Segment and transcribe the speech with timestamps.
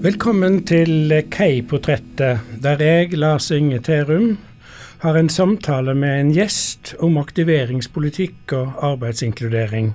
[0.00, 4.38] Velkommen til Kei-portrettet, der jeg, Lars Inge Terum,
[5.02, 9.90] har en samtale med en gjest om aktiveringspolitikk og arbeidsinkludering.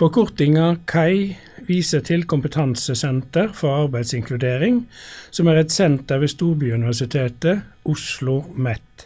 [0.00, 1.36] Forkortinga KAI
[1.68, 4.86] viser til Kompetansesenter for arbeidsinkludering,
[5.28, 9.04] som er et senter ved Storbyuniversitetet, Oslo MET.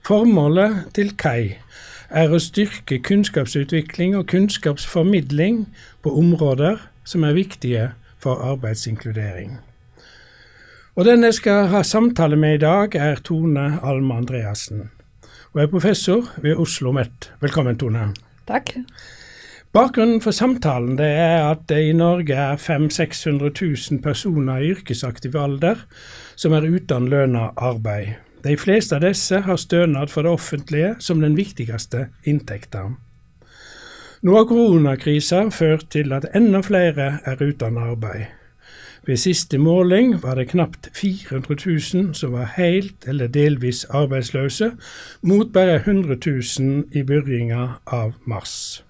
[0.00, 1.58] Formålet til KAI
[2.08, 5.66] er å styrke kunnskapsutvikling og kunnskapsformidling
[6.00, 7.90] på områder som er viktige
[8.22, 9.58] for arbeidsinkludering.
[10.96, 14.90] Og Den jeg skal ha samtale med i dag, er Tone Alma Andreassen,
[15.52, 17.32] Hun er professor ved Oslo OsloMet.
[17.40, 18.14] Velkommen, Tone.
[18.46, 18.76] Takk.
[19.72, 24.70] Bakgrunnen for samtalen det er at det i Norge er 500 000-600 000 personer i
[24.70, 25.84] yrkesaktiv alder
[26.36, 28.18] som er uten lønna arbeid.
[28.44, 32.96] De fleste av disse har stønad for det offentlige som den viktigste inntekten.
[34.20, 38.26] Nå har koronakrisa ført til at enda flere er uten arbeid.
[39.08, 44.74] Ved siste måling var det knapt 400 000 som var helt eller delvis arbeidsløse,
[45.22, 48.82] mot bare 100 000 i begynnelsen av mars.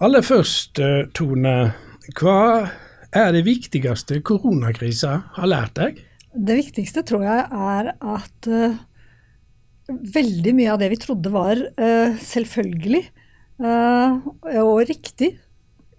[0.00, 1.74] Aller først, eh, Tone.
[2.16, 2.70] Hva
[3.12, 6.00] er det viktigste koronakrisa har lært deg?
[6.32, 8.80] Det viktigste tror jeg er at uh,
[10.16, 13.04] veldig mye av det vi trodde var uh, selvfølgelig
[13.60, 15.30] og riktig,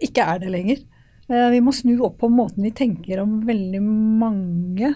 [0.04, 0.82] ikke er det lenger.
[1.28, 4.92] vi må snu opp på måten vi tenker om veldig mange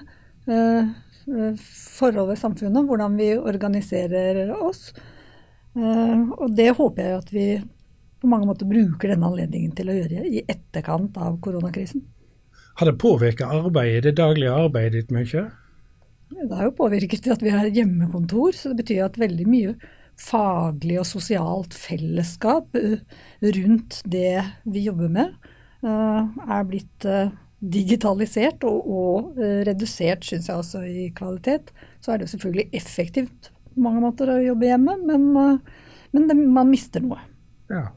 [1.59, 4.89] forhold ved samfunnet, hvordan vi organiserer oss.
[5.75, 7.47] og det håper jeg at vi
[8.19, 12.03] på mange måter bruker denne anledningen til å gjøre i etterkant av koronakrisen.
[12.79, 15.45] Har det påvirket arbeidet, det daglige arbeidet ditt mye?
[16.29, 19.73] Det har jo påvirket at vi har hjemmekontor, så det betyr at veldig mye
[20.19, 22.99] faglig og sosialt fellesskap eh,
[23.59, 25.51] rundt det vi jobber med,
[25.83, 31.73] eh, er blitt eh, digitalisert og, og redusert, syns jeg også, i kvalitet.
[31.99, 35.25] Så er det selvfølgelig effektivt på mange måter å jobbe hjemme, men,
[36.15, 37.19] men det, man mister noe.
[37.71, 37.89] Ja.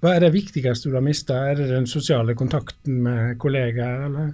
[0.00, 1.36] Hva er det viktigste du har mista?
[1.50, 4.32] Er det den sosiale kontakten med kollegaer, eller?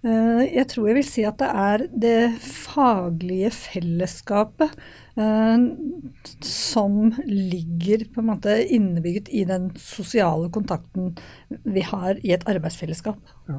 [0.00, 4.72] Jeg tror jeg vil si at det er det faglige fellesskapet
[6.40, 11.16] som ligger på en måte innebygget i den sosiale kontakten
[11.64, 13.18] vi har i et arbeidsfellesskap.
[13.50, 13.58] Ja.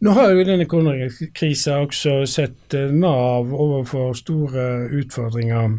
[0.00, 4.66] Nå har jo denne koronakrisa også sett eh, Nav overfor store
[4.96, 5.74] utfordringer.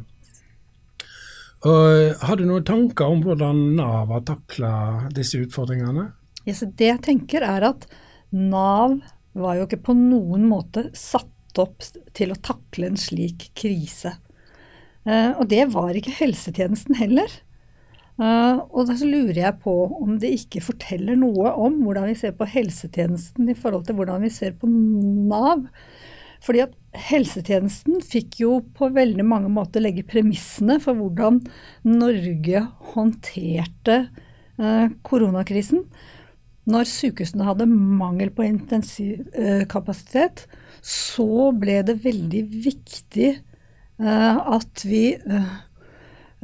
[1.65, 4.73] Og Har du noen tanker om hvordan Nav har takla
[5.13, 6.11] disse utfordringene?
[6.45, 7.87] Ja, det jeg tenker er at
[8.33, 8.99] Nav
[9.37, 11.81] var jo ikke på noen måte satt opp
[12.13, 14.15] til å takle en slik krise.
[15.07, 17.31] Uh, og det var ikke helsetjenesten heller.
[18.21, 22.17] Uh, og da så lurer jeg på om det ikke forteller noe om hvordan vi
[22.19, 25.65] ser på helsetjenesten i forhold til hvordan vi ser på Nav.
[26.41, 31.37] Fordi at helsetjenesten fikk jo på veldig mange måter legge premissene for hvordan
[31.85, 32.63] Norge
[32.95, 33.97] håndterte
[34.57, 35.85] eh, koronakrisen.
[36.71, 43.41] Når sykehusene hadde mangel på intensivkapasitet, eh, så ble det veldig viktig eh,
[44.01, 45.51] at vi eh,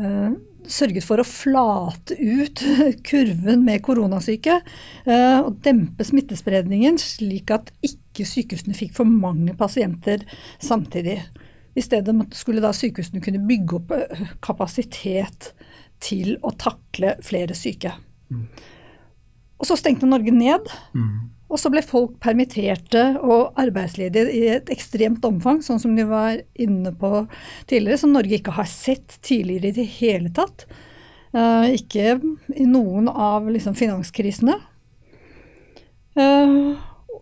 [0.04, 0.36] eh,
[0.68, 2.62] sørget for å flate ut
[3.10, 10.26] kurven med koronasyke eh, og dempe smittespredningen, slik at ikke sykehusene fikk for mange pasienter
[10.64, 11.20] samtidig.
[11.78, 15.52] I stedet skulle da sykehusene kunne bygge opp eh, kapasitet
[16.04, 17.96] til å takle flere syke.
[18.30, 18.46] Mm.
[19.58, 20.70] Og så stengte Norge ned.
[20.94, 21.37] Mm.
[21.48, 26.42] Og så ble folk permitterte og arbeidsledige i et ekstremt omfang, sånn som de var
[26.60, 27.24] inne på
[27.70, 30.68] tidligere, som Norge ikke har sett tidligere i det hele tatt.
[31.36, 32.18] Uh, ikke
[32.56, 34.58] i noen av liksom, finanskrisene.
[36.18, 36.76] Uh,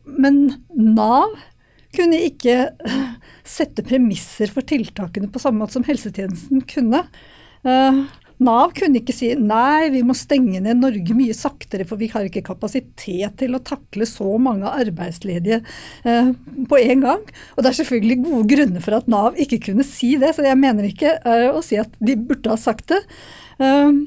[0.06, 0.42] men
[0.74, 1.36] Nav
[1.96, 2.72] kunne ikke
[3.46, 7.06] sette premisser for tiltakene på samme måte som helsetjenesten kunne.
[7.66, 8.06] Uh,
[8.44, 12.28] Nav kunne ikke si nei, vi må stenge ned Norge mye saktere, for vi har
[12.28, 15.62] ikke kapasitet til å takle så mange arbeidsledige
[16.04, 16.32] eh,
[16.68, 17.24] på en gang.
[17.56, 20.60] Og det er selvfølgelig gode grunner for at Nav ikke kunne si det, så jeg
[20.60, 23.02] mener ikke eh, å si at de burde ha sagt det.
[23.64, 24.04] Eh,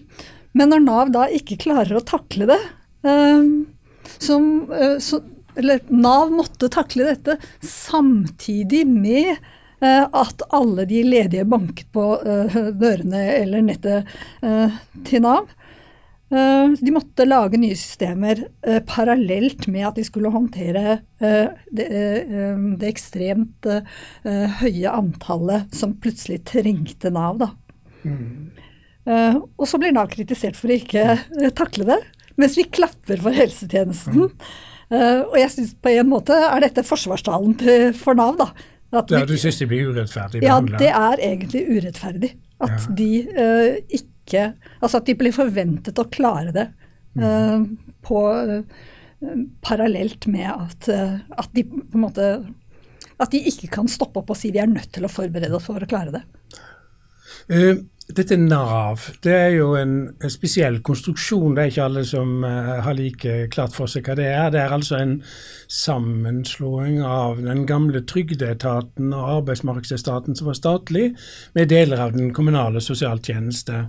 [0.59, 2.61] men når Nav da ikke klarer å takle det,
[3.09, 3.51] eh,
[4.19, 5.23] som, eh, så,
[5.57, 9.39] eller Nav måtte takle dette samtidig med
[9.81, 14.11] at alle de ledige banket på eh, dørene eller nettet
[14.43, 14.75] eh,
[15.07, 15.55] til Nav.
[16.29, 18.43] De måtte lage nye systemer
[18.85, 23.65] parallelt med at de skulle håndtere det, det ekstremt
[24.61, 27.41] høye antallet som plutselig trengte Nav.
[27.41, 27.49] Da.
[28.05, 28.53] Mm.
[29.57, 31.17] Og så blir Nav kritisert for å ikke
[31.57, 32.01] takle det.
[32.37, 34.29] mens vi klapper for helsetjenesten.
[34.29, 34.53] Mm.
[35.33, 37.57] Og jeg syns på en måte er dette forsvarstalen
[37.97, 38.53] for Nav, da.
[38.97, 40.79] At ja, du syns de blir urettferdig behandla?
[40.79, 42.31] Ja, det er egentlig urettferdig.
[42.65, 42.95] At ja.
[42.99, 44.15] de uh, ikke
[44.83, 46.67] Altså at de blir forventet å klare det
[47.17, 47.63] uh,
[48.05, 48.23] på
[49.65, 52.27] parallelt med at, at de på en måte
[53.17, 55.65] At de ikke kan stoppe opp og si vi er nødt til å forberede oss
[55.67, 56.23] for å klare det.
[58.09, 61.55] Uh, dette Nav det er jo en, en, spesiell konstruksjon.
[61.55, 64.51] Det er ikke alle som uh, har like klart for seg hva det er.
[64.55, 65.19] Det er altså en
[65.69, 71.11] sammenslåing av den gamle trygdeetaten og arbeidsmarkedsetaten som var statlig,
[71.55, 73.89] med deler av den kommunale sosialtjeneste.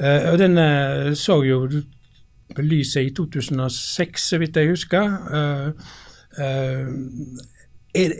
[0.00, 1.66] Uh, og Den uh, så jo
[2.58, 5.12] lyset i 2006, så vidt jeg husker.
[7.94, 8.14] Er,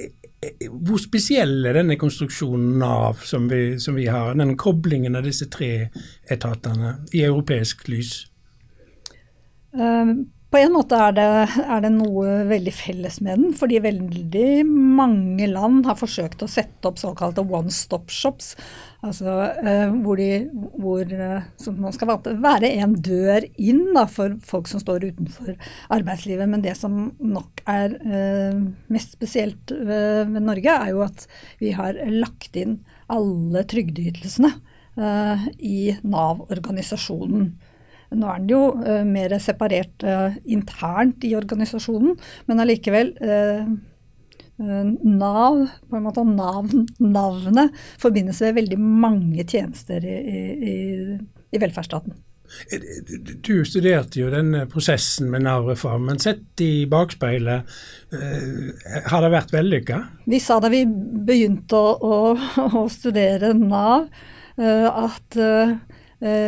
[0.68, 5.48] hvor spesiell er denne konstruksjonen Nav som vi, som vi har, den koblingen av disse
[5.52, 5.88] tre
[6.30, 8.14] etatene i europeisk lys?
[9.72, 11.24] Um, på en måte er det,
[11.64, 16.90] er det, noe veldig felles med den, fordi veldig mange land har forsøkt å sette
[16.90, 18.52] opp såkalte one stop shops.
[19.00, 19.32] Altså
[19.62, 20.44] eh, hvor, de,
[20.76, 22.12] hvor eh, man skal
[22.44, 25.56] være en dør inn da, for folk som står utenfor
[25.96, 26.52] arbeidslivet.
[26.52, 28.60] Men det som nok er eh,
[28.92, 31.26] mest spesielt ved, ved Norge, er jo at
[31.64, 32.82] vi har lagt inn
[33.12, 34.52] alle trygdeytelsene
[35.00, 37.54] eh, i Nav-organisasjonen.
[38.12, 42.16] Nå er den jo uh, mer separert uh, internt i organisasjonen,
[42.50, 43.72] men allikevel uh,
[44.62, 45.56] Nav,
[45.90, 46.68] på en måte nav,
[47.02, 50.18] navnet, forbindes med veldig mange tjenester i,
[50.70, 50.74] i,
[51.50, 52.14] i velferdsstaten.
[53.42, 56.20] Du studerte jo denne prosessen med Nav-reformen.
[56.22, 57.74] Sett i bakspeilet,
[59.08, 59.98] har det vært vellykka?
[60.30, 64.06] Vi sa da vi begynte å, å, å studere Nav,
[64.60, 65.76] at Eh,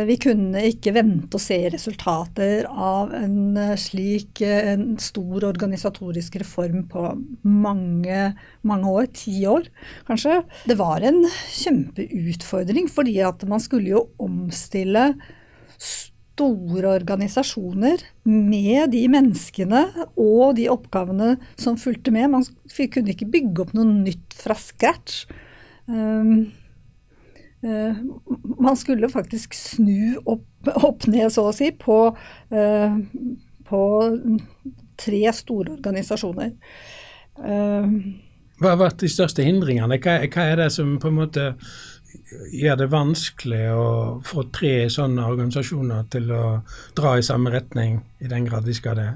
[0.07, 6.37] vi kunne ikke vente å se resultater av en eh, slik eh, en stor organisatorisk
[6.39, 7.09] reform på
[7.43, 8.21] mange,
[8.63, 9.67] mange år, ti år
[10.07, 10.39] kanskje.
[10.71, 15.09] Det var en kjempeutfordring, fordi at man skulle jo omstille
[15.75, 19.85] store organisasjoner med de menneskene
[20.15, 22.31] og de oppgavene som fulgte med.
[22.31, 25.25] Man kunne ikke bygge opp noe nytt fra scratch.
[25.87, 26.47] Um,
[27.63, 27.95] Eh,
[28.59, 31.99] man skulle faktisk snu opp, opp, ned, så å si, på,
[32.51, 32.99] uh,
[33.69, 33.81] på
[35.01, 36.53] tre store organisasjoner.
[37.39, 37.89] Uh,
[38.61, 39.99] hva har vært de største hindringene?
[39.99, 41.49] Hva, hva, er det som på en måte
[42.55, 43.87] gjør det vanskelig å
[44.25, 46.43] få tre sånne organisasjoner til å
[46.95, 49.09] dra i samme retning, i den grad de skal det?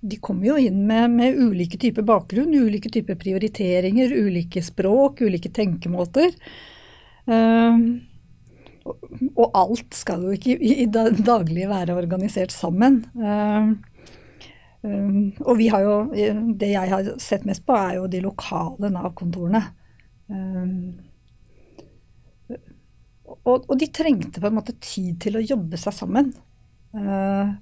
[0.00, 5.50] De kommer jo inn med, med, ulike typer bakgrunn, ulike typer prioriteringer, ulike språk, ulike
[5.54, 6.34] tenkemåter.
[7.28, 7.98] Uh,
[9.36, 13.02] og alt skal jo ikke i, i daglig være organisert sammen.
[13.18, 13.74] Uh,
[14.86, 15.98] um, og vi har jo,
[16.56, 19.66] det jeg har sett mest på, er jo de lokale Nav-kontorene.
[23.48, 26.32] Og, og, de trengte på en måte tid til å jobbe seg sammen.
[26.96, 27.56] Uh,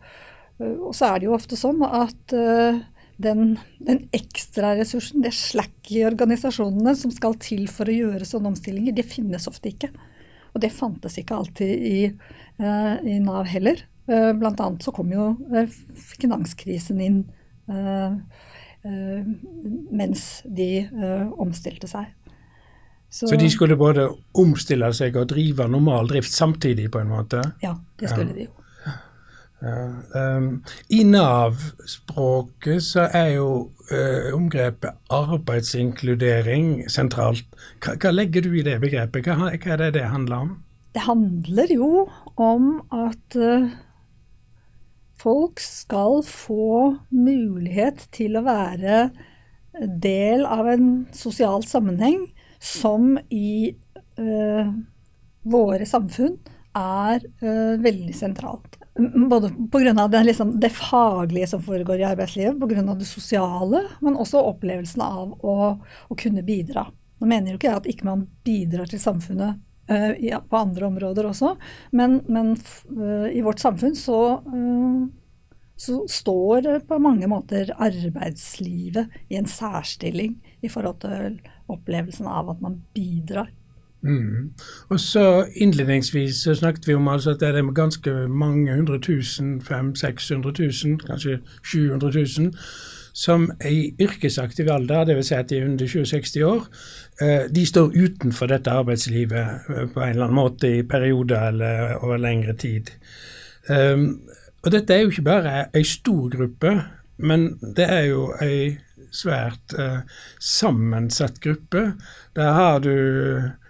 [0.60, 2.78] og så er det jo ofte sånn at uh,
[3.20, 8.96] den, den ekstraressursen, det slack i organisasjonene som skal til for å gjøre sånne omstillinger,
[8.96, 9.90] det finnes ofte ikke.
[10.56, 12.00] Og det fantes ikke alltid i,
[12.62, 13.84] uh, i Nav heller.
[14.06, 15.32] Blant annet så kom jo
[15.98, 17.16] finanskrisen inn
[19.90, 20.68] mens de
[21.42, 22.12] omstilte seg.
[23.10, 24.06] Så, så, de skulle både
[24.38, 27.42] omstille seg og drive normal drift samtidig, på en måte?
[27.62, 28.36] Ja, det skulle ja.
[28.36, 28.65] de jo.
[29.60, 33.48] Um, I Nav-språket så er jo
[33.88, 37.46] uh, omgrepet arbeidsinkludering sentralt.
[37.80, 39.24] Hva, legger du i det begrepet?
[39.24, 40.52] Hva, er det det handler om?
[40.92, 41.88] Det handler jo
[42.36, 43.72] om at uh,
[45.16, 49.08] folk skal få mulighet til å være
[50.04, 52.26] del av en sosial sammenheng
[52.60, 53.72] som i
[54.20, 54.68] uh,
[55.48, 56.36] våre samfunn
[56.76, 57.22] er
[57.80, 58.74] veldig sentralt.
[59.30, 60.08] Både pga.
[60.08, 62.94] Det, liksom, det faglige som foregår i arbeidslivet, pga.
[62.94, 65.56] det sosiale, men også opplevelsen av å,
[66.08, 66.86] å, kunne bidra.
[67.20, 69.60] Nå mener jo ikke jeg at ikke man bidrar til samfunnet
[69.90, 71.54] uh, i, på andre områder også,
[71.96, 75.04] men, men uh, i vårt samfunn så, uh,
[75.76, 81.40] så står på mange måter arbeidslivet i en særstilling i forhold til
[81.72, 83.52] opplevelsen av at man bidrar.
[84.06, 84.50] Mm.
[84.88, 89.60] Og så Innledningsvis så snakket vi om altså at det er ganske mange hundre tusen,
[89.60, 90.52] 500 600
[90.84, 92.52] 000, kanskje 700 000,
[93.14, 95.26] som er i yrkesaktiv alder, dvs.
[95.26, 96.66] Si at de er under 20-60 år.
[97.22, 101.94] Eh, de står utenfor dette arbeidslivet eh, på en eller annen måte i perioder eller
[102.04, 102.92] over lengre tid.
[103.68, 104.20] Um,
[104.62, 106.74] og dette er jo ikke bare ei stor gruppe,
[107.18, 108.76] men det er jo ei
[109.14, 110.02] svært uh,
[110.42, 111.92] sammensatt gruppe.
[112.36, 112.92] Der har du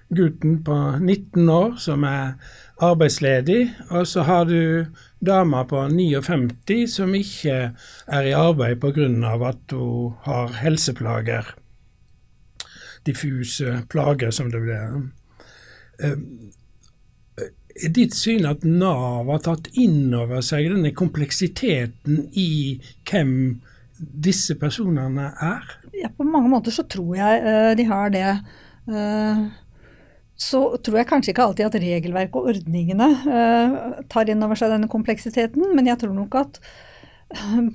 [0.09, 2.37] gutten på 19 år som er
[2.83, 4.87] arbeidsledig, og så har du
[5.19, 7.73] dama på 59 som ikke
[8.07, 9.49] er i arbeid pga.
[9.49, 11.55] at hun har helseplager.
[13.07, 15.11] Diffuse plager, som det blir.
[15.99, 23.61] Er eh, ditt syn at Nav har tatt inn over seg denne kompleksiteten i hvem
[23.99, 25.63] disse personene er?
[25.97, 28.41] Ja, På mange måter så tror jeg uh, de har det.
[30.37, 33.77] Så tror jeg kanskje ikke alltid at regelverket og ordningene uh,
[34.13, 36.59] tar inn over seg denne kompleksiteten, men jeg tror nok at
[37.33, 37.71] uh,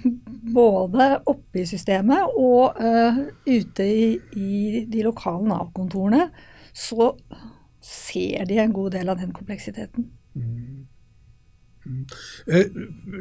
[0.53, 3.17] både oppe i systemet og uh,
[3.49, 6.27] ute i, i, de lokale Nav-kontorene,
[6.69, 7.09] så
[7.81, 10.11] ser de en god del av den kompleksiteten.
[10.37, 10.85] Mm.
[11.81, 12.05] Mm.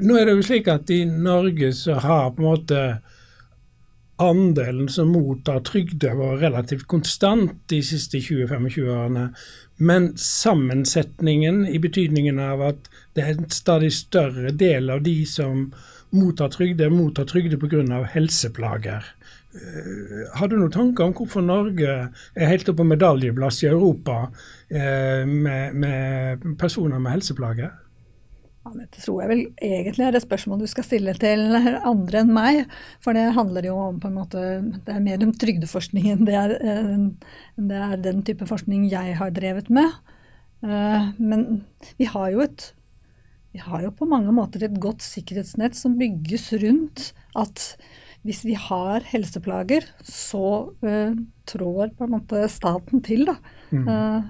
[0.04, 2.82] Nå er det jo slik at i Norge så har på en måte
[4.20, 9.28] andelen som mottar trygder var relativt konstant de siste 20-25 årene.
[9.80, 15.70] Men sammensetningen i betydningen av at det er en stadig større del av de som
[16.10, 18.02] mottar trygder, mottar trygder pga.
[18.12, 19.04] helseplager.
[19.50, 21.94] Uh, har du noen tanker om hvorfor Norge
[22.36, 27.72] er helt oppe på medaljeplass i Europa uh, med, med personer med helseplager?
[28.60, 31.46] Ja, dette tror jeg vel egentlig er et spørsmål du skal stille til
[31.92, 32.64] andre enn meg.
[33.04, 34.42] For det handler jo om på en måte,
[34.84, 36.56] det er mer om trygdeforskning enn det er,
[37.56, 39.96] det er den type forskning jeg har drevet med.
[40.60, 41.64] Eh, men
[41.96, 42.70] vi har jo et
[43.50, 47.72] vi har jo på mange måter et godt sikkerhetsnett som bygges rundt at
[48.26, 51.16] hvis vi har helseplager, så uh,
[51.48, 53.24] trår på en måte staten til.
[53.30, 53.38] da.
[53.72, 53.88] Mm.
[53.88, 54.28] Uh,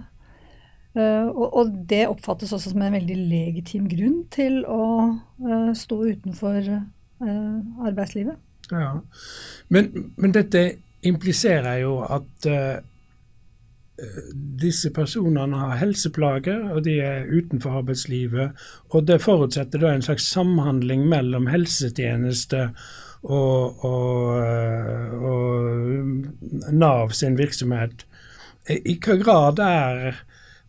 [0.98, 6.66] og, og, det oppfattes også som en veldig legitim grunn til å uh, stå utenfor
[6.66, 8.38] uh, arbeidslivet.
[8.70, 8.96] Ja,
[9.68, 10.64] men, men, dette
[11.06, 12.50] impliserer jo at
[14.60, 18.56] disse personene har helseplager, og de er utenfor arbeidslivet.
[18.94, 22.68] Og det forutsetter da en slags samhandling mellom helsetjeneste
[23.22, 24.40] og, og,
[25.30, 28.06] og Nav sin virksomhet.
[28.70, 30.22] I hva grad er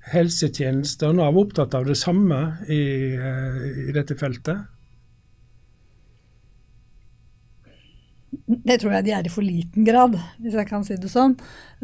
[0.09, 4.57] helsetjenester Nav er opptatt av det samme i, eh, i, dette feltet?
[8.31, 11.35] Det tror jeg de er i for liten grad, hvis jeg kan si det sånn.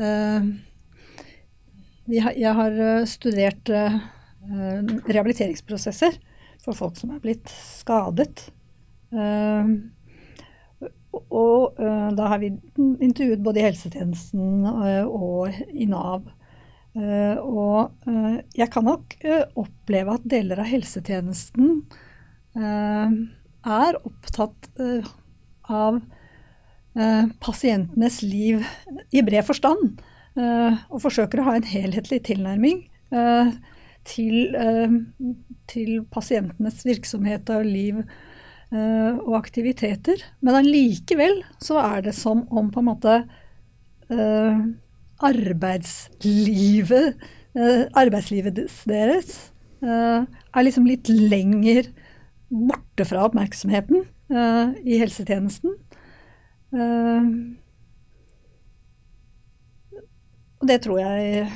[0.01, 0.47] Eh,
[2.17, 3.69] jeg har eh, studert
[4.47, 6.15] rehabiliteringsprosesser
[6.63, 8.47] for folk som er blitt skadet.
[11.17, 12.53] Og da har vi
[13.03, 16.29] intervjuet både i helsetjenesten og i Nav
[16.97, 21.81] og uh, jeg kan nok uh, oppleve at deler av helsetjenesten
[22.57, 24.69] er opptatt
[25.69, 25.99] av
[27.43, 28.63] pasientenes liv
[29.13, 29.99] i bred forstand.
[30.89, 32.79] og forsøker å ha en helhetlig tilnærming
[34.09, 34.57] til,
[35.69, 38.01] til, pasientenes virksomhet og liv
[38.73, 40.25] og aktiviteter.
[40.41, 43.19] Men allikevel så er det som om på en måte
[45.23, 47.15] arbeidslivet,
[47.55, 48.55] eh, arbeidslivet
[48.85, 51.89] deres eh, er liksom litt lenger
[52.49, 55.71] borte fra oppmerksomheten eh, i helsetjenesten.
[60.57, 61.47] Og det tror jeg,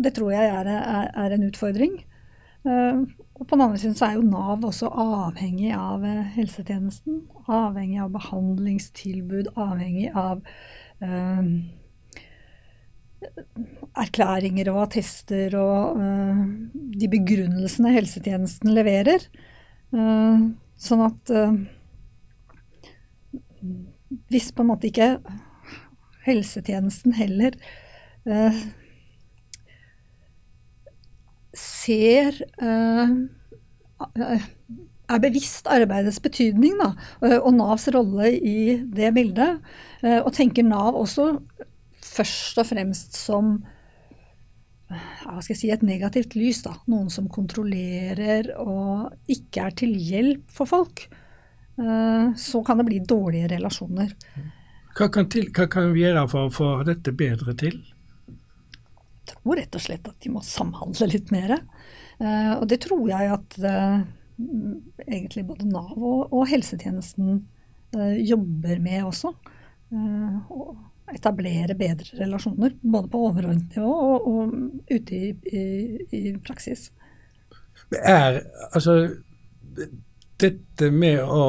[0.00, 1.98] det tror jeg er, er, er, en utfordring.
[2.64, 7.20] Og på den andre siden så er jo Nav også avhengig av helsetjenesten.
[7.44, 10.40] Avhengig av behandlingstilbud, avhengig av
[11.04, 11.44] uh,
[13.98, 16.42] erklæringer og attester og uh,
[17.00, 19.24] de begrunnelsene helsetjenesten leverer.
[19.94, 21.56] Uh, sånn at uh,
[24.32, 25.16] hvis på en måte ikke
[26.24, 27.54] helsetjenesten heller
[31.56, 32.36] ser
[35.08, 36.90] er bevisst arbeidets betydning da,
[37.38, 39.64] og Navs rolle i det bildet,
[40.04, 41.30] og tenker Nav også
[42.08, 43.58] først og fremst som
[44.88, 46.62] hva skal jeg si, et negativt lys.
[46.64, 51.04] da, Noen som kontrollerer og ikke er til hjelp for folk.
[51.78, 54.14] Eh, så kan det bli dårlige relasjoner.
[54.98, 57.76] Hva kan, til, hva kan vi gjøre for å få dette bedre til?
[58.26, 61.58] Jeg tror rett og slett at de må samhandle litt mer.
[62.18, 64.00] Eh, og det tror jeg at eh,
[65.04, 67.44] egentlig både Nav og, og helsetjenesten
[67.88, 69.30] jobber med også.
[70.52, 70.74] Og
[71.14, 72.74] etablere bedre relasjoner.
[72.82, 75.64] Både på overordnet nivå og, og ute i, i,
[76.18, 76.90] i, praksis.
[78.04, 79.00] Er, altså,
[80.38, 81.44] dette med å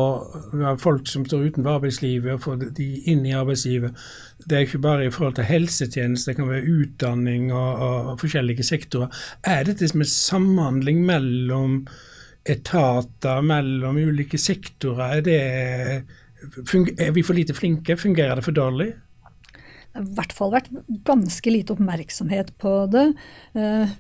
[0.64, 3.98] ha folk som står utenfor arbeidslivet, og få de inn i arbeidslivet,
[4.46, 8.66] det er ikke bare i forhold til helsetjeneste, det kan være utdanning og, og forskjellige
[8.66, 9.12] sektorer.
[9.46, 11.84] Er dette som en samhandling mellom
[12.50, 15.20] etater, mellom ulike sektorer?
[15.20, 15.38] Er, det,
[16.98, 18.00] er vi for lite flinke?
[18.00, 18.94] Fungerer det for dårlig?
[20.00, 20.72] I hvert fall vært
[21.08, 23.06] ganske lite oppmerksomhet på det
[23.60, 23.94] eh,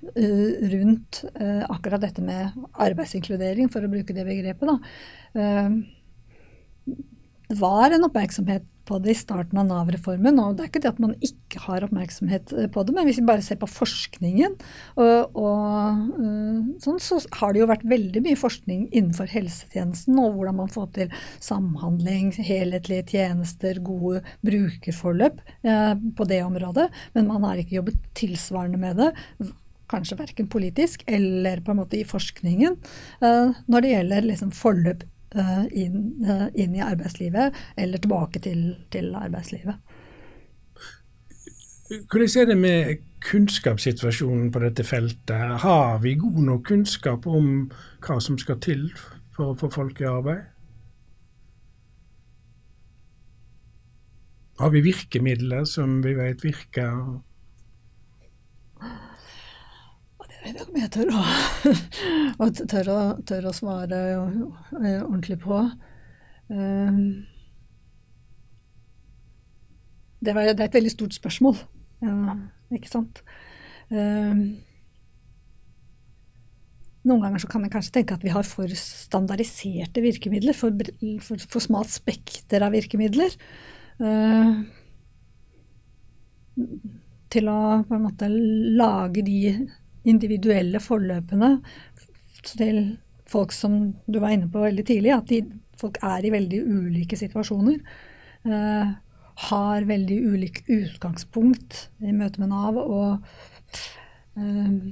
[0.73, 4.69] rundt eh, akkurat dette med arbeidsinkludering, for å bruke det begrepet.
[4.69, 4.77] da.
[5.29, 7.18] Det
[7.49, 10.39] var en oppmerksomhet på det i starten av Nav-reformen.
[10.41, 13.19] og Det er ikke det at man ikke har oppmerksomhet eh, på det, men hvis
[13.21, 14.57] vi bare ser på forskningen,
[15.01, 20.37] og, og, eh, sånn, så har det jo vært veldig mye forskning innenfor helsetjenesten og
[20.37, 21.15] hvordan man får til
[21.45, 26.89] samhandling, helhetlige tjenester, gode brukerforløp eh, på det området.
[27.17, 29.13] Men man har ikke jobbet tilsvarende med det
[29.89, 32.75] kanskje verken politisk eller på en måte i forskningen,
[33.25, 35.01] når det gjelder liksom forløp
[35.35, 39.75] inn, eh, inn, i arbeidslivet eller tilbake til, til arbeidslivet.
[41.89, 42.95] Hvordan er det med
[43.25, 45.61] kunnskapssituasjonen på dette feltet?
[45.63, 47.71] Har vi god nok kunnskap om
[48.05, 48.89] hva som skal til
[49.35, 50.45] for å få folk i arbeid?
[54.59, 57.21] Har vi virkemidler som vi vet virker?
[60.49, 65.59] Jeg vet ikke om jeg tør å, tør å, tør å svare eh, ordentlig på.
[66.49, 67.03] Um,
[70.17, 71.59] det, var, det, er et veldig stort spørsmål,
[72.73, 73.21] ikke sant.
[73.93, 74.41] Um,
[77.05, 80.73] noen ganger så kan jeg kanskje tenke at vi har for standardiserte virkemidler, for,
[81.27, 83.37] for, for smalt spekter av virkemidler.
[84.01, 84.65] Uh,
[87.29, 89.37] til å på en måte lage de
[90.07, 91.57] individuelle forløpene
[92.47, 92.97] til
[93.29, 95.43] folk som du var inne på veldig tidlig, at de,
[95.79, 97.77] folk er i veldig ulike situasjoner.
[98.47, 98.95] Uh,
[99.49, 102.79] har veldig ulik utgangspunkt i møte med Nav.
[102.79, 103.21] Og
[104.35, 104.89] uh,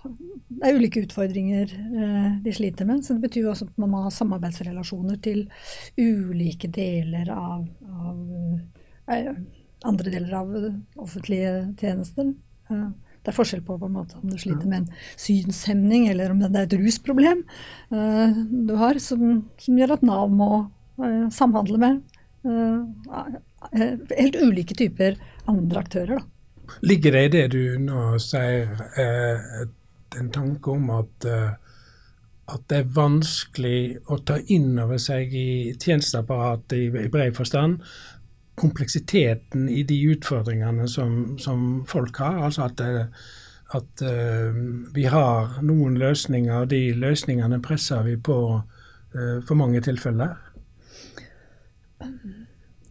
[0.00, 3.04] det er ulike utfordringer uh, de sliter med.
[3.04, 5.44] Så det betyr også at man må ha samarbeidsrelasjoner til
[6.00, 9.30] ulike deler av, av
[9.90, 10.56] andre deler av
[11.00, 12.32] offentlige tjenester.
[12.70, 16.32] Uh, det er forskjell på, på en måte, om du sliter med en synshemning, eller
[16.32, 17.42] om det er et rusproblem
[17.92, 20.50] uh, du har, som, som, gjør at Nav må
[21.02, 22.00] uh, samhandle med
[22.48, 23.34] uh,
[24.16, 25.18] helt ulike typer
[25.50, 26.20] andre aktører.
[26.20, 26.78] Da.
[26.86, 28.70] Ligger det i det du nå sier,
[30.16, 31.26] en tanke om at
[32.50, 33.80] at det er vanskelig
[34.10, 37.78] å ta inn over seg i tjenesteapparatet i, i bred forstand
[38.60, 42.40] kompleksiteten i de utfordringene som, som folk har.
[42.46, 42.82] Altså at,
[43.76, 44.60] at uh,
[44.94, 50.36] vi har noen løsninger, og de løsningene presser vi på uh, for mange tilfeller.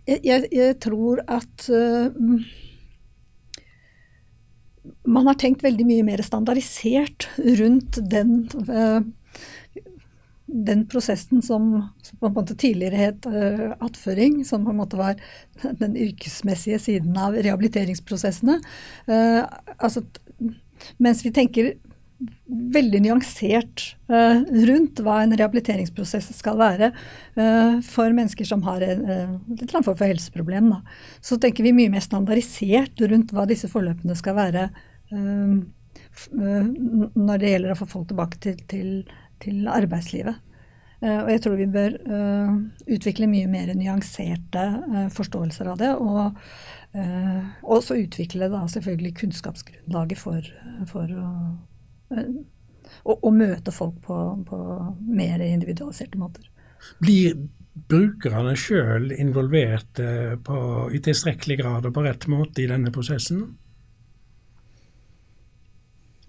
[0.10, 2.10] Jeg, jeg, jeg tror at uh,
[5.10, 8.44] man har tenkt veldig mye mer standardisert rundt den
[10.50, 15.00] den prosessen som, som, på en måte tidligere het uh, attføring, som på en måte
[15.00, 15.20] var
[15.82, 18.60] den yrkesmessige siden av rehabiliteringsprosessene
[19.10, 19.44] uh,
[19.78, 20.06] altså,
[20.96, 21.74] Mens vi tenker
[22.48, 26.92] veldig nyansert uh, rundt hva en rehabiliteringsprosess skal være
[27.86, 29.04] for mennesker som har en,
[29.52, 30.80] litt form for helseproblem, da.
[31.24, 34.70] så tenker vi mye mer standardisert rundt hva disse forløpene skal være
[36.36, 38.90] når det gjelder å få folk tilbake til, til
[39.44, 40.40] til arbeidslivet.
[41.00, 42.56] Uh, og jeg tror vi bør uh,
[42.92, 45.94] utvikle mye mer nyanserte uh, forståelser av det.
[45.96, 46.36] Og
[47.70, 50.48] også utvikle da selvfølgelig kunnskapsgrunnlaget for,
[50.90, 51.28] for å,
[52.18, 54.18] å, å, møte folk på,
[54.50, 54.58] på,
[55.06, 56.48] mer individualiserte måter.
[56.98, 57.38] Blir
[57.94, 63.46] brukerne sjøl involvert i tilstrekkelig grad og på rett måte i denne prosessen?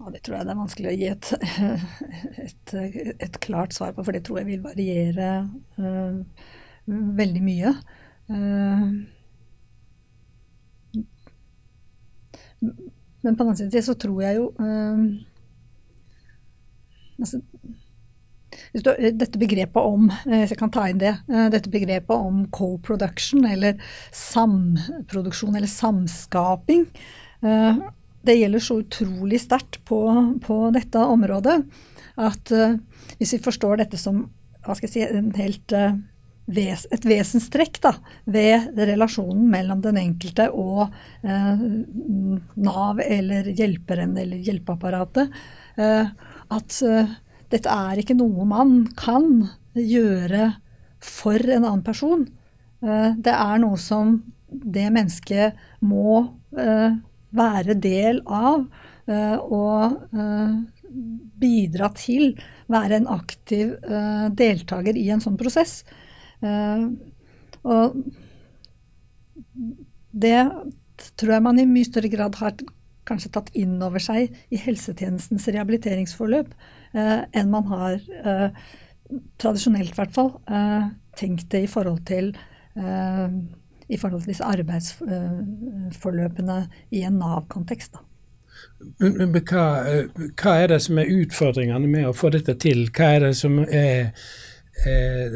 [0.01, 1.31] Og det tror jeg det er vanskelig å gi et,
[2.47, 2.73] et,
[3.21, 5.31] et, klart svar på, for det tror jeg vil variere
[5.77, 6.21] uh,
[7.21, 7.73] veldig mye.
[8.31, 8.87] Uh,
[12.61, 14.97] men på den annen side så tror jeg jo uh,
[17.21, 17.41] altså,
[18.73, 21.13] dette begrepet om hvis jeg kan ta inn det,
[21.53, 23.79] dette begrepet om co-production, eller
[24.15, 26.85] samproduksjon, eller samskaping
[28.21, 30.01] det gjelder så utrolig sterkt på,
[30.45, 31.57] på, dette området
[32.21, 32.77] at uh,
[33.17, 34.23] hvis vi forstår dette som
[34.85, 35.03] si,
[35.37, 35.95] helt, uh,
[36.51, 37.93] ves, et vesenstrekk da,
[38.29, 40.83] ved relasjonen mellom den enkelte og
[41.25, 41.63] uh,
[42.61, 45.31] Nav eller hjelperen eller hjelpeapparatet,
[46.51, 46.77] at
[47.49, 50.49] dette er ikke noe man kan gjøre
[51.01, 52.25] for en annen person.
[52.81, 54.17] Det er noe som
[54.51, 56.19] det mennesket må
[56.59, 56.91] eh,
[57.35, 58.65] være del av
[59.07, 60.01] eh, og
[61.41, 62.33] bidra til.
[62.71, 63.77] Være en aktiv
[64.35, 65.85] deltaker i en sånn prosess.
[67.63, 67.95] Og
[70.11, 70.41] det
[71.15, 72.59] tror jeg man i mye større grad har
[73.07, 76.51] kanskje tatt inn over seg i helsetjenestens rehabiliteringsforløp
[76.91, 78.03] enn man har
[79.39, 80.33] tradisjonelt, i hvert fall,
[81.15, 82.33] tenkt det i forhold til
[82.75, 83.29] Eh,
[83.91, 86.59] i forhold til disse arbeidsforløpene
[86.95, 87.93] i en Nav-kontekst.
[89.01, 90.05] Men, hva, eh,
[90.39, 92.79] hva, er det som er utfordringene med å få dette til?
[92.95, 93.99] Hva er det som er
[94.85, 95.29] eh,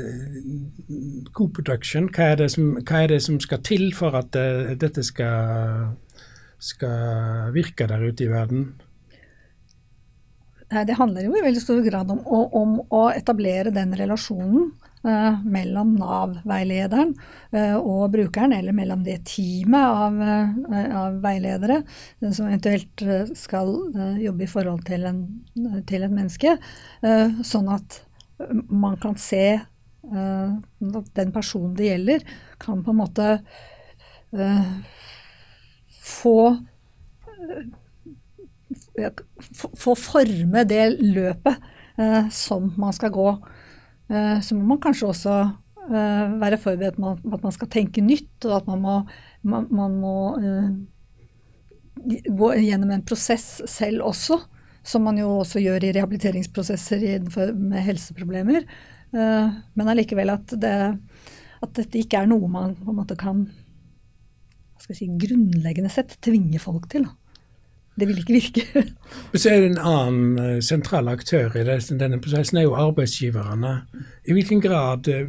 [1.36, 2.06] co-production?
[2.16, 5.34] Hva, hva, er det som skal til for at uh, dette skal,
[6.62, 8.62] skal virke der ute i verden?
[10.66, 14.85] Det handler jo i veldig stor grad om, om å etablere den relasjonen Eh,
[15.46, 17.14] mellom Nav-veilederen
[17.52, 21.82] eh, og brukeren, eller mellom det teamet av, eh, av veiledere
[22.32, 23.06] som eventuelt
[23.38, 23.72] skal
[24.22, 25.22] jobbe i forhold til, en,
[25.88, 26.56] til et menneske,
[27.46, 28.00] sånn at
[28.70, 29.46] man kan se
[30.06, 32.26] at den personen det gjelder,
[32.62, 33.30] kan på en måte
[36.06, 36.38] få
[39.78, 41.56] få forme det løpet
[41.98, 43.30] eh, som man skal gå.
[44.10, 45.36] Eh, så må man kanskje også
[45.90, 48.98] eh, være forberedt på at man skal tenke nytt, og at man må,
[49.42, 50.68] man, man må eh,
[52.30, 54.42] gå gjennom en prosess selv også.
[54.86, 57.02] Som man jo også gjør i rehabiliteringsprosesser
[57.58, 58.68] med helseproblemer.
[59.10, 60.74] Men allikevel at, det,
[61.66, 63.48] at dette ikke er noe man på en måte kan
[64.78, 67.08] si, grunnleggende sett tvinge folk til.
[67.10, 67.25] Da
[67.96, 68.84] det vil ikke virke.
[69.40, 73.78] så er det en annen uh, sentral aktør i denne prosessen, er jo arbeidsgiverne.
[74.28, 75.24] I hvilken grad uh,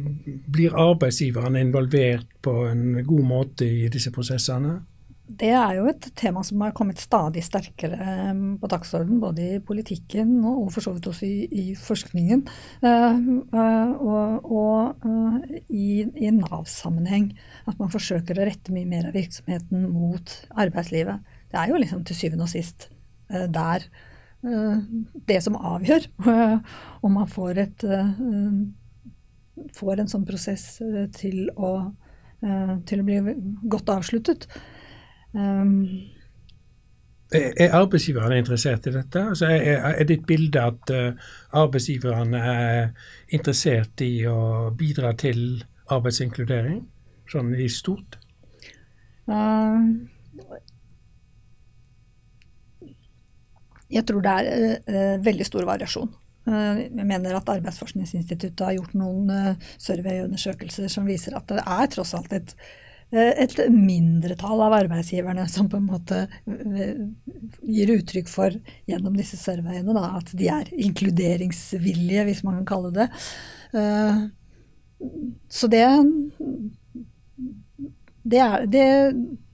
[0.51, 4.81] blir arbeidsgiverne involvert på en god måte i disse prosessene?
[5.27, 9.57] Det er jo et tema som har kommet stadig sterkere eh, på dagsordenen, både i
[9.59, 12.45] politikken og for så vidt også i, i forskningen.
[12.87, 15.09] og, og
[15.67, 17.33] i, i Nav-sammenheng.
[17.67, 20.31] At man forsøker å rette mye mer av virksomheten mot
[20.63, 21.19] arbeidslivet
[21.51, 22.89] det er jo liksom til syvende og sist
[23.33, 23.85] uh, der
[24.47, 24.77] uh,
[25.29, 26.07] det som avgjør
[27.05, 27.85] om man får, et,
[29.75, 30.65] får en sånn prosess
[31.17, 31.71] til å,
[32.87, 33.17] til å bli
[33.69, 34.45] godt avsluttet.
[37.33, 39.23] Er arbeidsgiverne interessert i dette?
[39.33, 40.93] Altså er, er, ditt bilde at
[41.57, 42.77] arbeidsgiverne er
[43.35, 46.81] interessert i å bidra til arbeidsinkludering,
[47.31, 48.19] sånn i stort?
[49.27, 49.97] Uh,
[53.93, 54.47] Jeg tror det er
[54.87, 56.09] uh, veldig stor variasjon.
[56.47, 62.13] Uh, jeg mener at Arbeidsforskningsinstituttet har gjort noen surveyundersøkelser som viser at det er tross
[62.17, 62.55] alt et,
[63.11, 66.25] et mindretall av arbeidsgiverne som på en måte
[67.63, 68.57] gir uttrykk for
[68.89, 73.07] gjennom disse surveyene da, at de er inkluderingsvillige, hvis man kan kalle det.
[75.47, 75.85] Så det
[78.27, 78.85] det er det,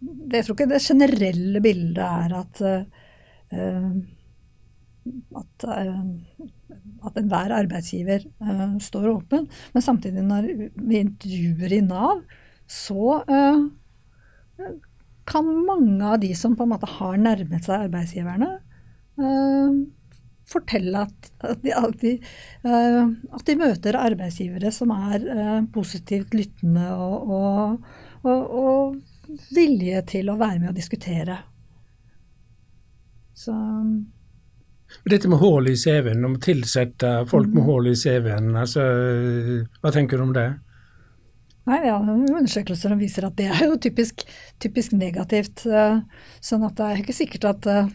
[0.01, 2.61] det, Jeg tror ikke det generelle bildet er at
[5.35, 6.03] at, uh,
[7.07, 9.47] at enhver arbeidsgiver uh, står åpen.
[9.73, 12.23] Men samtidig, når vi intervjuer i Nav,
[12.69, 14.69] så uh,
[15.29, 18.49] kan mange av de som på en måte har nærmet seg arbeidsgiverne,
[20.49, 22.11] fortelle at, at, de, at, de,
[22.65, 25.23] at, de, møter arbeidsgivere som er
[25.73, 27.85] positivt lyttende og, og,
[28.25, 31.37] og, og villige til å være med og diskutere.
[33.37, 33.53] Så
[35.09, 37.67] dette med hull i CV-en, om å tilsette folk med mm.
[37.69, 38.85] hull i CV-en, altså,
[39.83, 40.51] hva tenker du om det?
[41.63, 44.25] Nei, Vi har undersøkelser som viser at det er jo typisk,
[44.63, 45.63] typisk negativt.
[45.63, 46.01] Eh,
[46.43, 47.91] sånn at det er ikke sikkert at, eh,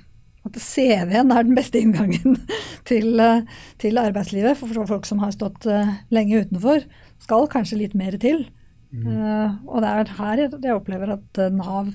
[0.49, 2.39] at CV-en er den beste inngangen
[2.89, 3.43] til, eh,
[3.83, 4.57] til, arbeidslivet.
[4.61, 5.69] For folk som har stått
[6.15, 6.87] lenge utenfor,
[7.21, 8.47] skal kanskje litt mer til.
[8.89, 9.69] Mm.
[9.69, 11.91] Og det er her jeg opplever at Nav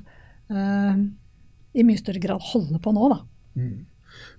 [1.74, 3.18] i mye større grad holder på nå, da.
[3.58, 3.80] Mm.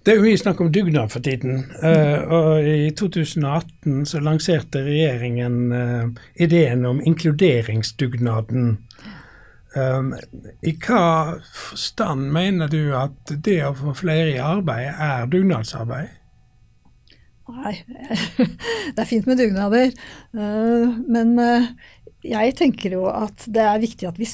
[0.04, 1.62] Det er jo mye snakk om dugnad for tiden.
[1.80, 8.74] Uh, og I 2018 så lanserte regjeringen uh, ideen om inkluderingsdugnaden.
[9.74, 10.12] Um,
[10.62, 11.06] I hva
[11.56, 16.20] forstand mener du at det å få flere i arbeid er dugnadsarbeid?
[17.54, 17.74] Nei,
[18.94, 19.88] det er fint med dugnader.
[20.36, 21.34] Uh, men
[22.24, 24.28] jeg tenker jo at det er viktig at vi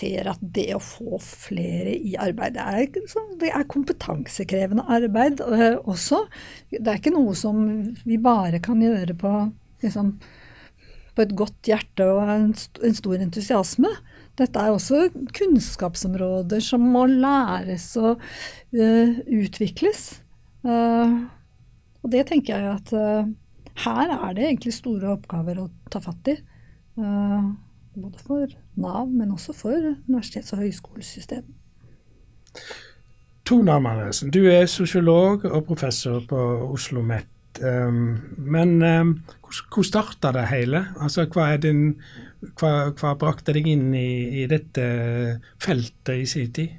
[0.00, 5.78] ser at det å få flere i arbeid, det er, det er kompetansekrevende arbeid uh,
[5.84, 6.24] også.
[6.72, 7.64] Det er ikke noe som
[8.04, 9.34] vi bare kan gjøre på
[9.84, 10.14] liksom,
[11.14, 12.54] på et godt hjerte og en,
[12.96, 13.92] stor entusiasme.
[14.40, 20.20] Dette er også kunnskapsområder som må læres og uh, utvikles.
[20.64, 21.28] Uh,
[22.00, 23.28] og det tenker jeg at uh,
[23.84, 26.36] her er det egentlig store oppgaver å ta fatt i.
[28.02, 28.46] både for
[28.80, 31.56] Nav, men også for universitets- og høyskolesystemet.
[33.44, 37.26] Tone Amarnesen, du er sosiolog og professor på Oslo OsloMet.
[37.60, 39.10] Um, men um,
[39.74, 40.84] hvor starta det hele?
[41.00, 41.96] Altså, hva, din,
[42.60, 44.84] hva, hva brakte deg inn i, i, dette
[45.60, 46.78] feltet i sin tid?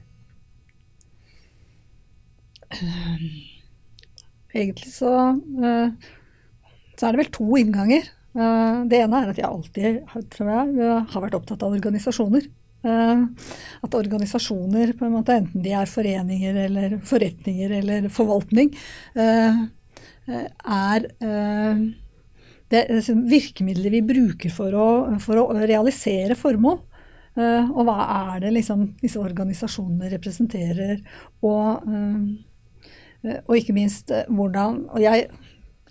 [2.71, 3.27] Uh,
[4.55, 5.91] egentlig så, uh,
[6.95, 8.09] så er det vel to innganger.
[8.31, 9.97] Uh, det ene er at jeg alltid
[10.31, 12.45] tror jeg, har vært opptatt av organisasjoner.
[12.81, 13.27] Uh,
[13.83, 18.71] at organisasjoner, på en måte, enten de er foreninger eller forretninger eller forvaltning,
[20.71, 21.09] er
[22.71, 24.87] det liksom, virkemidler vi bruker for å,
[25.19, 26.79] for å realisere formål.
[27.41, 27.97] Og hva
[28.31, 31.01] er det liksom, disse organisasjonene representerer?
[31.47, 31.83] Og,
[33.25, 35.27] og ikke minst hvordan Og jeg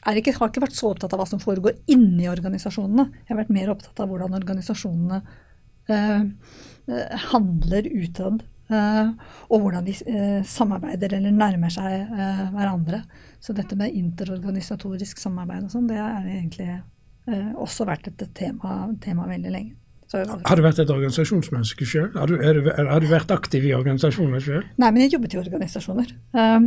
[0.01, 3.09] ikke, har ikke vært så opptatt av hva som foregår inni organisasjonene.
[3.25, 5.23] Jeg har vært mer opptatt av hvordan organisasjonene
[7.33, 8.43] handler utad.
[9.51, 9.95] og hvordan de
[10.47, 12.05] samarbeider eller nærmer seg
[12.55, 13.01] hverandre.
[13.43, 18.85] Så dette med interorganisatorisk samarbeid og sånn, det har egentlig eh, også vært et tema,
[19.03, 19.80] tema veldig lenge.
[20.11, 22.09] Så, har du vært et organisasjonsmenneske sjøl?
[22.19, 24.65] Har, har, du vært aktiv i organisasjoner sjøl?
[24.83, 26.11] Nei, men jeg jobbet i organisasjoner.
[26.35, 26.67] Um,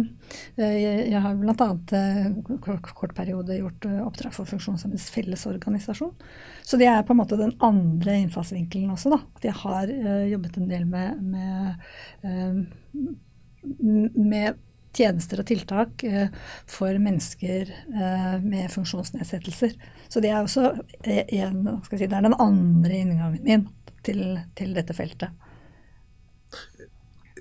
[0.55, 0.77] eh,
[1.09, 1.67] jeg, har bl.a.
[1.91, 6.13] Uh, kort, periode gjort uh, oppdrag for Funksjonshemmedes Fellesorganisasjon.
[6.63, 9.11] Så det er på en måte den andre innfallsvinkelen også.
[9.11, 9.91] da, At jeg har
[10.31, 11.75] jobbet en del med, med,
[14.15, 16.33] med tjenester og tiltak eh,
[16.69, 19.77] for mennesker eh, med funksjonsnedsettelser.
[20.09, 23.67] Så det er også en, si, det er den andre inngangen min
[24.05, 24.23] til,
[24.57, 25.33] til dette feltet.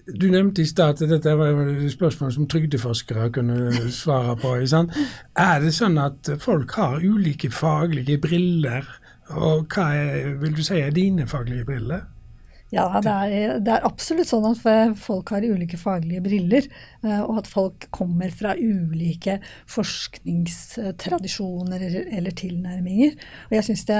[0.03, 4.57] Du nevnte i stad at dette var et spørsmål som trygdeforskere kunne svare på.
[4.59, 8.89] Er det sånn at folk har ulike faglige briller,
[9.31, 12.09] og hva er, vil du si er dine faglige briller?
[12.73, 14.63] Ja, det er, det er, absolutt sånn at
[14.97, 16.65] folk har ulike faglige briller,
[17.05, 19.35] eh, og at folk kommer fra ulike
[19.69, 23.13] forskningstradisjoner eller, tilnærminger.
[23.51, 23.99] Og jeg syns det,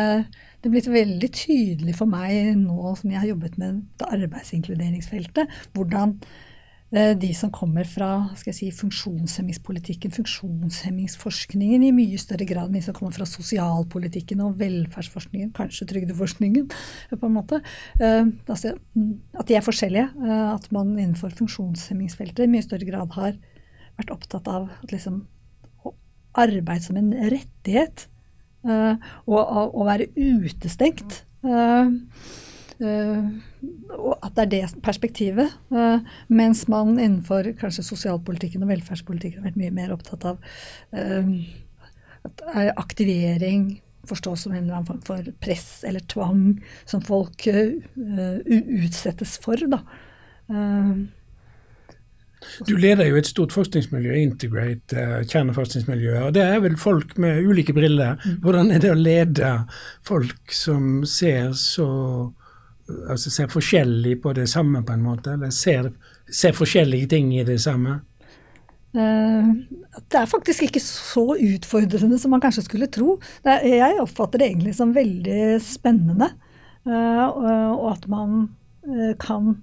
[0.63, 5.45] det er blitt veldig tydelig for meg nå som jeg har jobbet med arbeidsinkluderingsfeltet,
[5.77, 6.17] hvordan
[6.93, 13.17] de som kommer fra si, funksjonshemmingspolitikken, funksjonshemmingsforskningen, i mye større grad enn de som kommer
[13.17, 16.69] fra sosialpolitikken og velferdsforskningen, kanskje trygdeforskningen,
[17.15, 17.63] på en måte.
[17.97, 18.75] Eh, altså,
[19.39, 20.11] at de er forskjellige.
[20.21, 23.41] Eh, at man innenfor funksjonshemmingsfeltet i mye større grad har
[23.97, 25.23] vært opptatt av at liksom,
[26.37, 28.09] arbeid som en rettighet,
[28.63, 29.41] og
[29.75, 31.25] å være utestengt.
[32.83, 33.31] Uh,
[34.23, 35.55] at det er det perspektivet.
[35.71, 40.43] Uh, mens man innenfor kanskje sosialpolitikken og velferdspolitikken har vært mye mer opptatt av
[40.97, 41.33] uh,
[42.27, 42.45] at
[42.79, 46.59] aktivering forstås som en eller annen form for press eller tvang
[46.91, 49.63] som folk utsettes for.
[49.71, 49.83] da.
[52.67, 56.23] Du leder jo et stort forskningsmiljø, Integrate, uh, kjerneforskningsmiljøet.
[56.27, 58.19] og Det er vel folk med ulike briller.
[58.25, 58.39] Mm.
[58.43, 59.53] Hvordan er det å lede
[60.07, 61.89] folk som ser så
[62.89, 65.37] altså ser forskjellig på det samme, på en måte?
[65.37, 65.91] Eller ser,
[66.31, 68.01] ser forskjellige ting i det samme?
[68.93, 69.55] Uh,
[70.13, 73.17] det er faktisk ikke så utfordrende som man kanskje skulle tro.
[73.45, 76.33] Jeg oppfatter det egentlig som veldig spennende.
[76.85, 77.25] Uh,
[77.79, 78.51] og at man
[78.89, 79.57] uh, kan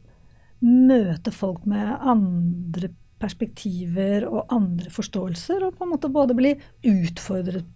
[0.63, 6.53] møte folk med andre perspektiver og andre forståelser, og på en måte både bli
[6.87, 7.67] utfordret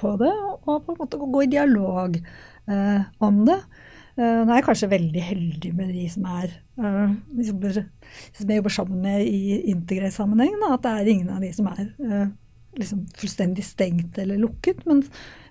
[0.00, 0.32] på det,
[0.68, 2.18] og på en måte gå i dialog
[3.24, 3.56] om det.
[4.20, 6.50] Uh, nå er jeg kanskje veldig heldig med de som er
[6.82, 7.78] uh, jobber,
[8.36, 10.58] som jeg jobber sammen med i integrert-sammenheng.
[10.68, 12.26] At det er ingen av de som er uh,
[12.76, 14.84] liksom fullstendig stengt eller lukket.
[14.90, 15.00] Men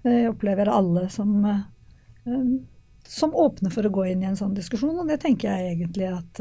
[0.06, 1.34] jeg opplever alle som,
[3.10, 4.94] som åpne for å gå inn i en sånn diskusjon.
[5.02, 6.40] Og det tenker jeg egentlig at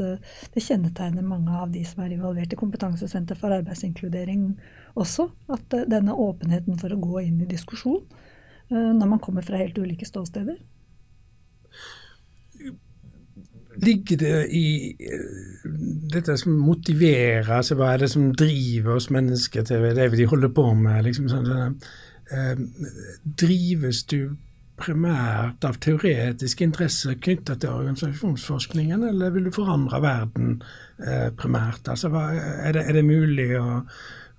[0.53, 4.51] det kjennetegner mange av de som er involvert i Kompetansesenter for arbeidsinkludering
[4.93, 5.27] også.
[5.51, 8.05] At denne åpenheten for å gå inn i diskusjon
[8.69, 10.61] når man kommer fra helt ulike ståsteder.
[13.79, 14.65] Ligger det i
[14.99, 15.69] eh,
[16.13, 20.51] dette som motiverer, altså hva er det som driver oss mennesker til det vi holder
[20.55, 21.03] på med?
[21.07, 21.75] Liksom sånn, sånn,
[22.33, 22.61] eh,
[23.39, 24.35] drives du
[24.79, 30.55] primært av teoretisk interesse knytta til organisasjonsforskningen, eller vil du forandre verden
[31.03, 31.89] eh, primært?
[31.91, 33.81] Altså, hva, er, det, er, det, mulig å,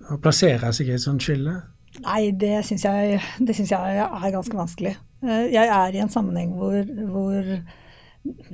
[0.09, 1.59] å, plassere seg i et sånt skille?
[2.01, 4.95] Nei, det syns jeg, jeg er ganske vanskelig.
[5.21, 6.79] Eh, jeg er i en sammenheng hvor,
[7.13, 7.53] hvor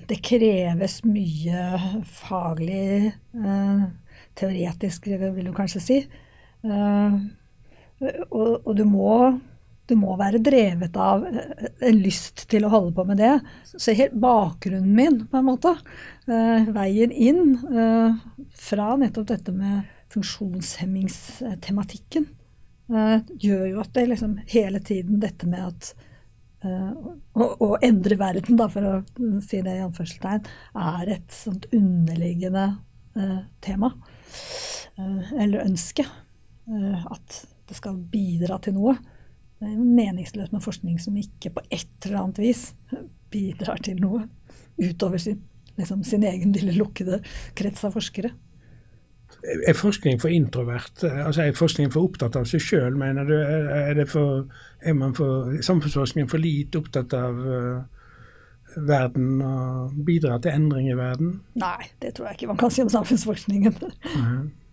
[0.07, 3.81] det kreves mye faglig, eh,
[4.37, 5.97] teoretisk, vil du kanskje si.
[6.63, 7.13] Eh,
[8.29, 9.39] og, og du, må,
[9.89, 13.39] du, må, være drevet av en lyst til å holde på med det.
[13.73, 15.71] Så helt bakgrunnen min, på en måte,
[16.27, 17.57] veien inn
[18.53, 19.81] fra nettopp dette med
[20.13, 22.25] funksjonshemmingstematikken,
[22.93, 25.81] uh, gjør jo at det liksom hele tiden dette med at
[26.67, 28.93] å, å, endre verden, da, for å
[29.45, 30.47] si det i anførselstegn,
[30.83, 32.69] er et sånt underliggende
[33.17, 33.93] uh, tema.
[34.97, 36.03] eller ønske.
[36.67, 38.95] at det skal bidra til noe.
[39.57, 42.63] Det er meningsløst med forskning som ikke på et eller annet vis
[43.31, 44.25] bidrar til noe
[44.77, 45.39] utover sin,
[45.79, 47.21] liksom, sin egen lille lukkede
[47.57, 48.33] krets av forskere.
[49.43, 51.03] Er forskning for introvert?
[51.03, 53.35] Altså Er forskning for opptatt av seg sjøl, mener du?
[53.37, 54.47] Er, for,
[54.81, 57.83] er man for, samfunnsforskning for lite opptatt av uh,
[58.75, 61.39] verden og bidra til endring i verden?
[61.57, 63.77] Nei, det tror jeg ikke man kan si om samfunnsforskningen.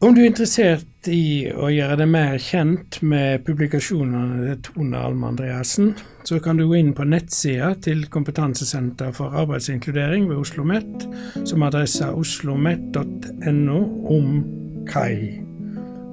[0.05, 5.31] Om du er interessert i å gjøre deg mer kjent med publikasjonene til Tone Alme
[5.31, 5.95] Andreassen,
[6.29, 11.09] så kan du gå inn på nettsida til Kompetansesenter for arbeidsinkludering ved Oslo OsloMet,
[11.49, 13.81] som adressa oslomet.no
[14.17, 14.45] om
[14.89, 15.41] KAI.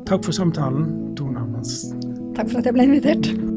[0.07, 1.91] Takk for samtalen, Tone Almans.
[2.35, 3.50] Takk for at jeg ble invitert.